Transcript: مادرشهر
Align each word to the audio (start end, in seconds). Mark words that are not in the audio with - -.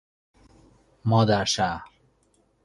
مادرشهر 1.05 1.83